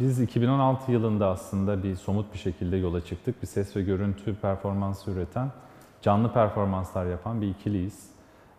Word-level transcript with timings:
Biz 0.00 0.20
2016 0.20 0.92
yılında 0.92 1.28
aslında 1.28 1.82
bir 1.82 1.94
somut 1.96 2.32
bir 2.32 2.38
şekilde 2.38 2.76
yola 2.76 3.04
çıktık. 3.04 3.42
Bir 3.42 3.46
ses 3.46 3.76
ve 3.76 3.82
görüntü 3.82 4.34
performansı 4.34 5.10
üreten, 5.10 5.50
canlı 6.02 6.32
performanslar 6.32 7.06
yapan 7.06 7.40
bir 7.40 7.48
ikiliyiz. 7.48 8.10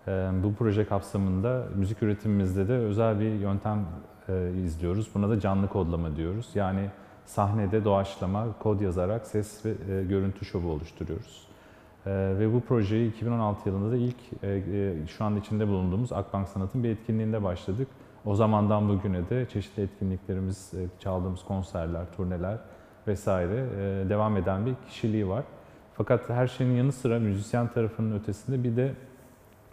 Ee, 0.08 0.30
Bu 0.44 0.54
proje 0.56 0.86
kapsamında 0.86 1.66
müzik 1.76 2.04
üretimimizde 2.04 2.68
de 2.68 2.74
özel 2.74 3.20
bir 3.20 3.34
yöntem 3.34 3.86
e, 4.30 4.52
izliyoruz. 4.66 5.10
Buna 5.16 5.30
da 5.30 5.40
canlı 5.40 5.68
kodlama 5.68 6.16
diyoruz. 6.16 6.50
Yani 6.56 6.90
sahnede 7.26 7.86
doğaçlama, 7.86 8.46
kod 8.60 8.82
yazarak 8.82 9.28
ses 9.28 9.66
ve 9.66 9.70
e, 9.70 10.04
görüntü 10.04 10.46
şovu 10.46 10.72
oluşturuyoruz. 10.72 11.48
Ee, 12.06 12.36
Ve 12.40 12.54
bu 12.54 12.62
projeyi 12.62 13.10
2016 13.12 13.70
yılında 13.70 13.92
da 13.92 13.98
ilk 13.98 14.16
e, 14.44 14.94
şu 15.18 15.26
an 15.26 15.36
içinde 15.36 15.68
bulunduğumuz 15.68 16.12
Akbank 16.12 16.48
Sanat'ın 16.48 16.84
bir 16.84 16.90
etkinliğinde 16.90 17.44
başladık. 17.44 17.88
O 18.26 18.36
zamandan 18.36 18.90
bugüne 18.90 19.30
de 19.30 19.46
çeşitli 19.50 19.84
etkinliklerimiz, 19.84 20.74
e, 20.74 21.00
çaldığımız 21.00 21.44
konserler, 21.44 22.06
turneler 22.18 22.58
vesaire 23.08 23.56
e, 23.56 24.10
devam 24.10 24.38
eden 24.38 24.66
bir 24.66 24.76
kişiliği 24.90 25.30
var. 25.30 25.44
Fakat 25.94 26.30
her 26.30 26.48
şeyin 26.48 26.72
yanı 26.72 26.92
sıra 26.92 27.20
müzisyen 27.20 27.68
tarafının 27.68 28.20
ötesinde 28.20 28.64
bir 28.64 28.76
de 28.76 28.94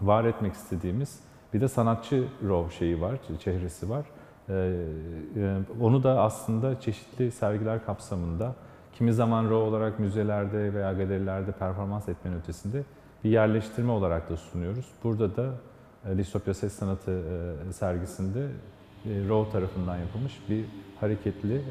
var 0.01 0.25
etmek 0.25 0.53
istediğimiz 0.55 1.21
bir 1.55 1.61
de 1.61 1.69
sanatçı 1.69 2.25
rol 2.49 2.69
şeyi 2.71 3.01
var, 3.01 3.19
çehresi 3.41 3.91
var. 3.91 4.05
E, 4.49 4.75
Onu 5.81 6.03
da 6.03 6.21
aslında 6.21 6.81
çeşitli 6.81 7.31
sergiler 7.31 7.85
kapsamında 7.85 8.55
kimi 8.93 9.13
zaman 9.13 9.51
rol 9.51 9.67
olarak 9.69 9.99
müzelerde 9.99 10.75
veya 10.75 10.93
galerilerde 10.93 11.53
performans 11.53 12.09
etmenin 12.09 12.37
ötesinde 12.37 12.83
bir 13.25 13.31
yerleştirme 13.31 13.93
olarak 13.93 14.31
da 14.31 14.37
sunuyoruz. 14.37 14.87
Burada 15.05 15.37
da 15.37 15.51
Distopya 16.19 16.55
Ses 16.55 16.73
Sanatı 16.73 17.11
e, 17.69 17.73
sergisinde 17.73 18.41
e, 18.41 18.49
Raw 19.29 19.53
tarafından 19.53 19.97
yapılmış 19.97 20.39
bir 20.49 20.65
hareketli 21.01 21.55
e, 21.57 21.63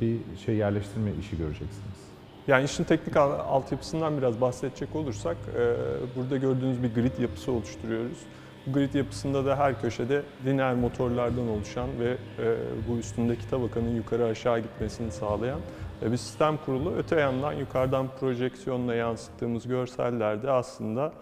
bir 0.00 0.18
şey 0.44 0.54
yerleştirme 0.56 1.10
işi 1.20 1.38
göreceksiniz. 1.38 2.10
Yani 2.46 2.64
işin 2.64 2.84
teknik 2.84 3.16
al- 3.16 3.38
altyapısından 3.38 4.18
biraz 4.18 4.40
bahsedecek 4.40 4.96
olursak, 4.96 5.36
e, 5.56 5.74
burada 6.16 6.36
gördüğünüz 6.36 6.82
bir 6.82 6.94
grid 6.94 7.18
yapısı 7.18 7.52
oluşturuyoruz. 7.52 8.18
Bu 8.66 8.72
grid 8.72 8.94
yapısında 8.94 9.44
da 9.46 9.56
her 9.58 9.80
köşede 9.80 10.22
lineer 10.46 10.74
motorlardan 10.74 11.48
oluşan 11.48 11.88
ve 12.00 12.16
e, 12.38 12.56
bu 12.88 12.96
üstündeki 12.98 13.50
tabakanın 13.50 13.96
yukarı 13.96 14.24
aşağı 14.24 14.60
gitmesini 14.60 15.12
sağlayan 15.12 15.60
e, 16.02 16.12
bir 16.12 16.16
sistem 16.16 16.56
kurulu. 16.66 16.94
Öte 16.98 17.20
yandan 17.20 17.52
yukarıdan 17.52 18.06
projeksiyonla 18.20 18.94
yansıttığımız 18.94 19.68
görsellerde 19.68 20.50
aslında 20.50 21.12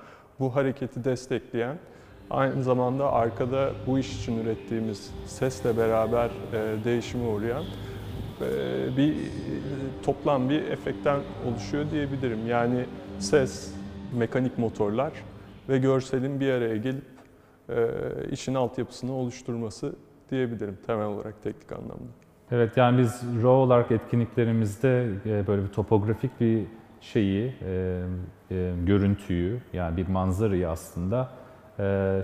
bu 0.41 0.57
hareketi 0.57 1.05
destekleyen, 1.05 1.79
aynı 2.31 2.63
zamanda 2.63 3.13
arkada 3.13 3.71
bu 3.87 3.99
iş 3.99 4.21
için 4.21 4.39
ürettiğimiz 4.45 5.11
sesle 5.27 5.77
beraber 5.77 6.31
e, 6.53 6.85
değişime 6.85 7.29
uğrayan 7.29 7.65
e, 8.41 8.97
bir 8.97 9.17
toplam 10.03 10.49
bir 10.49 10.63
efektten 10.63 11.21
oluşuyor 11.49 11.91
diyebilirim. 11.91 12.47
Yani 12.47 12.85
ses, 13.19 13.75
mekanik 14.19 14.59
motorlar 14.59 15.13
ve 15.69 15.79
görselin 15.79 16.41
bir 16.41 16.53
araya 16.53 16.77
gelip 16.77 17.05
e, 17.69 17.89
işin 18.31 18.55
altyapısını 18.55 19.13
oluşturması 19.13 19.93
diyebilirim 20.31 20.79
temel 20.87 21.07
olarak 21.07 21.43
teknik 21.43 21.73
anlamda. 21.73 22.09
Evet 22.51 22.77
yani 22.77 22.99
biz 22.99 23.23
RAW 23.37 23.49
olarak 23.49 23.91
etkinliklerimizde 23.91 25.11
böyle 25.47 25.63
bir 25.63 25.69
topografik 25.69 26.41
bir 26.41 26.65
şeyi, 27.01 27.55
görüntüyü 28.87 29.61
yani 29.73 29.97
bir 29.97 30.09
manzarayı 30.09 30.69
aslında 30.71 31.29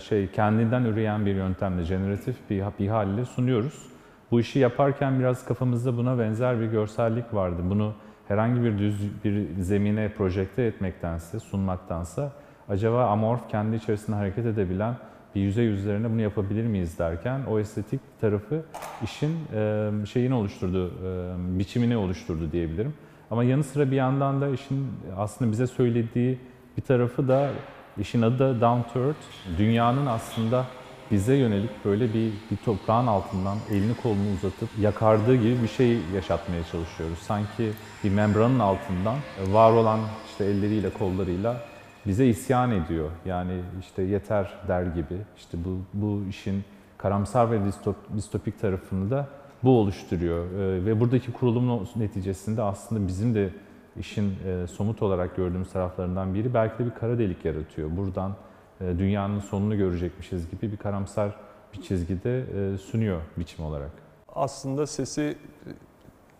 şey 0.01 0.31
kendinden 0.31 0.85
üreyen 0.85 1.27
bir 1.27 1.35
yöntemle, 1.35 1.83
jeneratif 1.83 2.37
bir, 2.51 2.65
bir 2.79 2.89
halle 2.89 3.25
sunuyoruz. 3.25 3.87
Bu 4.31 4.41
işi 4.41 4.59
yaparken 4.59 5.19
biraz 5.19 5.45
kafamızda 5.45 5.97
buna 5.97 6.19
benzer 6.19 6.61
bir 6.61 6.67
görsellik 6.67 7.35
vardı. 7.35 7.63
Bunu 7.71 7.95
herhangi 8.29 8.65
bir 8.65 8.79
düz 8.79 9.25
bir 9.25 9.63
zemine 9.63 10.09
projekte 10.09 10.63
etmektense, 10.63 11.41
sunmaktansa 11.41 12.33
acaba 12.69 13.07
amorf 13.07 13.49
kendi 13.49 13.77
içerisinde 13.77 14.17
hareket 14.17 14.47
edebilen 14.47 14.95
bir 15.35 15.41
yüzey 15.41 15.67
üzerine 15.67 16.11
bunu 16.11 16.21
yapabilir 16.21 16.67
miyiz 16.67 16.99
derken 16.99 17.41
o 17.51 17.59
estetik 17.59 18.01
tarafı 18.21 18.63
işin 19.03 19.37
e, 19.55 19.91
şeyini 20.07 20.35
oluşturdu, 20.35 20.89
e, 20.89 21.59
biçimini 21.59 21.97
oluşturdu 21.97 22.53
diyebilirim. 22.53 22.95
Ama 23.31 23.45
yanı 23.45 23.65
sıra 23.65 23.91
bir 23.91 23.97
yandan 23.97 24.41
da 24.41 24.49
işin 24.49 24.87
aslında 25.17 25.53
bize 25.53 25.67
söylediği 25.67 26.39
bir 26.77 26.83
tarafı 26.83 27.29
da 27.29 27.51
işin 27.99 28.23
adı 28.23 28.39
da 28.39 28.61
Down 28.61 28.93
to 28.93 29.01
Earth. 29.01 29.59
Dünyanın 29.59 30.07
aslında 30.07 30.65
bize 31.11 31.35
yönelik 31.35 31.85
böyle 31.85 32.09
bir, 32.09 32.33
bir 32.51 32.57
toprağın 32.65 33.07
altından 33.07 33.59
elini 33.71 33.95
kolunu 34.03 34.35
uzatıp 34.35 34.69
yakardığı 34.81 35.37
gibi 35.37 35.63
bir 35.63 35.69
şey 35.69 35.99
yaşatmaya 36.15 36.65
çalışıyoruz. 36.73 37.19
Sanki 37.19 37.73
bir 38.05 38.11
membranın 38.11 38.59
altından 38.59 39.17
var 39.53 39.73
olan 39.73 40.01
işte 40.31 40.45
elleriyle 40.45 40.91
kollarıyla 40.91 41.61
bize 42.07 42.27
isyan 42.27 42.71
ediyor. 42.71 43.11
Yani 43.27 43.61
işte 43.81 44.03
yeter 44.03 44.51
der 44.69 44.83
gibi. 44.83 45.17
İşte 45.37 45.59
bu, 45.65 45.79
bu 45.95 46.23
işin 46.29 46.65
karamsar 46.99 47.51
ve 47.51 47.65
distop, 47.65 47.97
distopik 48.17 48.61
tarafını 48.61 49.11
da 49.11 49.29
bu 49.63 49.79
oluşturuyor. 49.79 50.45
Ee, 50.45 50.87
ve 50.87 51.01
buradaki 51.01 51.33
kurulumun 51.33 51.89
neticesinde 51.97 52.63
aslında 52.63 53.09
bizim 53.09 53.35
de 53.35 53.51
işin 53.97 54.35
e, 54.47 54.67
somut 54.67 55.03
olarak 55.03 55.37
gördüğümüz 55.37 55.73
taraflarından 55.73 56.35
biri 56.35 56.55
belki 56.55 56.79
de 56.79 56.87
bir 56.87 56.95
kara 56.95 57.19
delik 57.19 57.45
yaratıyor. 57.45 57.97
Buradan 57.97 58.37
e, 58.81 58.99
dünyanın 58.99 59.41
sonunu 59.41 59.77
görecekmişiz 59.77 60.51
gibi 60.51 60.73
bir 60.73 60.77
karamsar 60.77 61.37
bir 61.73 61.83
çizgide 61.83 62.41
e, 62.41 62.79
sunuyor 62.79 63.21
biçim 63.37 63.65
olarak. 63.65 63.91
Aslında 64.35 64.87
sesi 64.87 65.37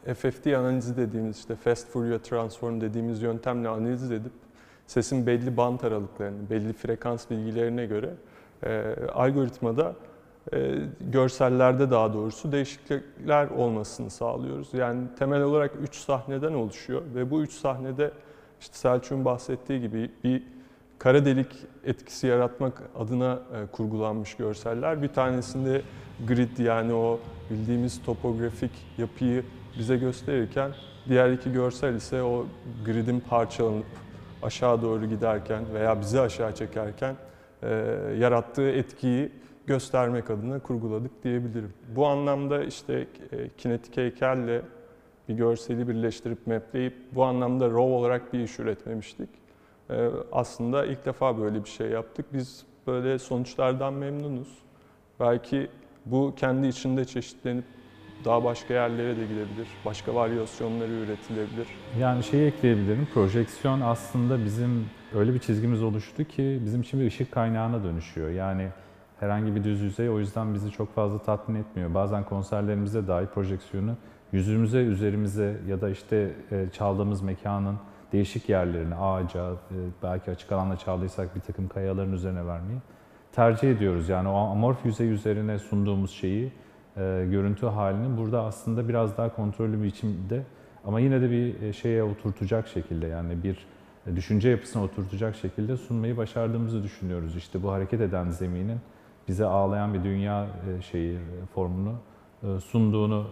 e, 0.07 0.15
FFT 0.15 0.47
analizi 0.47 0.97
dediğimiz 0.97 1.39
işte 1.39 1.57
Fast 1.57 1.89
Fourier 1.89 2.19
Transform 2.19 2.81
dediğimiz 2.81 3.23
yöntemle 3.23 3.69
analiz 3.69 4.11
edip 4.11 4.33
sesin 4.87 5.27
belli 5.27 5.57
bant 5.57 5.85
aralıklarını, 5.85 6.51
belli 6.51 6.73
frekans 6.73 7.31
bilgilerine 7.31 7.87
göre 7.87 8.11
e, 8.63 8.97
algoritmada 9.15 9.95
görsellerde 11.01 11.91
daha 11.91 12.15
doğrusu 12.15 12.53
değişiklikler 12.53 13.47
olmasını 13.47 14.11
sağlıyoruz. 14.11 14.69
Yani 14.75 15.03
temel 15.19 15.43
olarak 15.43 15.73
3 15.83 15.97
sahneden 15.97 16.53
oluşuyor 16.53 17.03
ve 17.15 17.31
bu 17.31 17.43
3 17.43 17.53
sahnede 17.53 18.11
işte 18.61 18.77
Selçuk'un 18.77 19.25
bahsettiği 19.25 19.81
gibi 19.81 20.11
bir 20.25 20.43
kara 20.99 21.25
delik 21.25 21.49
etkisi 21.85 22.27
yaratmak 22.27 22.83
adına 22.99 23.33
e, 23.33 23.67
kurgulanmış 23.67 24.35
görseller. 24.35 25.03
Bir 25.03 25.09
tanesinde 25.09 25.83
grid 26.29 26.59
yani 26.59 26.95
o 26.95 27.21
bildiğimiz 27.51 28.03
topografik 28.03 28.73
yapıyı 28.99 29.45
bize 29.79 29.97
gösterirken 29.97 30.71
diğer 31.09 31.31
iki 31.31 31.53
görsel 31.53 31.95
ise 31.95 32.23
o 32.23 32.47
gridin 32.85 33.21
parçalanıp 33.21 33.87
aşağı 34.43 34.83
doğru 34.83 35.07
giderken 35.07 35.63
veya 35.75 36.01
bizi 36.01 36.21
aşağı 36.21 36.55
çekerken 36.55 37.17
e, 37.63 37.69
yarattığı 38.19 38.71
etkiyi 38.71 39.33
göstermek 39.67 40.31
adına 40.31 40.59
kurguladık 40.59 41.25
diyebilirim. 41.25 41.73
Bu 41.97 42.07
anlamda 42.07 42.65
işte 42.65 43.07
e, 43.33 43.49
kinetik 43.59 43.97
heykelle 43.97 44.63
bir 45.29 45.35
görseli 45.35 45.89
birleştirip 45.89 46.47
mapleyip 46.47 46.95
bu 47.13 47.25
anlamda 47.25 47.67
raw 47.67 47.81
olarak 47.81 48.33
bir 48.33 48.39
iş 48.39 48.59
üretmemiştik. 48.59 49.29
E, 49.91 50.09
aslında 50.33 50.87
ilk 50.87 51.07
defa 51.07 51.39
böyle 51.39 51.65
bir 51.65 51.69
şey 51.69 51.89
yaptık. 51.89 52.27
Biz 52.33 52.67
böyle 52.87 53.19
sonuçlardan 53.19 53.95
memnunuz. 53.95 54.59
Belki 55.21 55.69
bu 56.07 56.35
kendi 56.37 56.67
içinde 56.67 57.05
çeşitlenip 57.05 57.65
daha 58.25 58.45
başka 58.45 58.75
yerlere 58.75 59.17
de 59.17 59.23
gidebilir. 59.23 59.69
Başka 59.85 60.15
varyasyonları 60.15 60.91
üretilebilir. 60.91 61.69
Yani 61.99 62.25
şeyi 62.25 62.47
ekleyebilirim. 62.47 63.09
Projeksiyon 63.15 63.81
aslında 63.81 64.45
bizim 64.45 64.87
öyle 65.15 65.35
bir 65.35 65.39
çizgimiz 65.39 65.83
oluştu 65.83 66.25
ki 66.25 66.61
bizim 66.65 66.81
için 66.81 67.01
bir 67.01 67.07
ışık 67.07 67.33
kaynağına 67.33 67.85
dönüşüyor. 67.85 68.31
Yani 68.31 68.69
herhangi 69.21 69.55
bir 69.55 69.65
düz 69.65 69.81
yüzey 69.81 70.11
o 70.11 70.19
yüzden 70.19 70.55
bizi 70.55 70.71
çok 70.71 70.95
fazla 70.95 71.19
tatmin 71.19 71.55
etmiyor. 71.55 71.95
Bazen 71.95 72.25
konserlerimizde 72.25 73.09
dahi 73.09 73.27
projeksiyonu 73.27 73.97
yüzümüze, 74.33 74.79
üzerimize 74.79 75.57
ya 75.69 75.81
da 75.81 75.91
işte 75.91 76.31
e, 76.51 76.67
çaldığımız 76.73 77.23
mekanın 77.23 77.77
değişik 78.13 78.49
yerlerine, 78.49 78.95
ağaca, 78.95 79.51
e, 79.51 79.77
belki 80.03 80.31
açık 80.31 80.53
alanda 80.53 80.77
çaldıysak 80.77 81.37
bir 81.37 81.41
takım 81.41 81.69
kayaların 81.69 82.13
üzerine 82.13 82.47
vermeyi 82.47 82.79
tercih 83.33 83.71
ediyoruz. 83.71 84.09
Yani 84.09 84.29
o 84.29 84.37
amorf 84.37 84.87
yüzey 84.87 85.11
üzerine 85.11 85.59
sunduğumuz 85.59 86.11
şeyi, 86.11 86.53
e, 86.97 87.27
görüntü 87.31 87.67
halini 87.67 88.17
burada 88.17 88.43
aslında 88.43 88.89
biraz 88.89 89.17
daha 89.17 89.37
kontrollü 89.37 89.79
bir 89.79 89.85
biçimde 89.85 90.43
ama 90.85 91.01
yine 91.01 91.21
de 91.21 91.31
bir 91.31 91.73
şeye 91.73 92.03
oturtacak 92.03 92.69
şekilde 92.69 93.07
yani 93.07 93.43
bir 93.43 93.67
düşünce 94.17 94.49
yapısına 94.49 94.83
oturtacak 94.83 95.37
şekilde 95.37 95.77
sunmayı 95.77 96.17
başardığımızı 96.17 96.83
düşünüyoruz. 96.83 97.37
İşte 97.37 97.63
bu 97.63 97.73
hareket 97.73 98.01
eden 98.01 98.31
zeminin 98.31 98.79
bize 99.29 99.45
ağlayan 99.45 99.95
bir 99.95 100.05
dünya 100.05 100.47
e, 100.47 100.83
şeyi 100.83 101.15
e, 101.15 101.47
formunu 101.55 101.95
e, 102.43 102.61
sunduğunu 102.61 103.27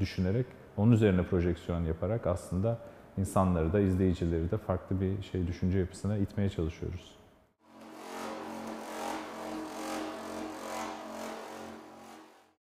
düşünerek 0.00 0.46
onun 0.76 0.92
üzerine 0.92 1.22
projeksiyon 1.22 1.84
yaparak 1.84 2.26
aslında 2.26 2.78
insanları 3.18 3.72
da 3.72 3.80
izleyicileri 3.80 4.50
de 4.50 4.58
farklı 4.58 5.00
bir 5.00 5.22
şey 5.22 5.46
düşünce 5.46 5.78
yapısına 5.78 6.16
itmeye 6.16 6.48
çalışıyoruz. 6.48 7.14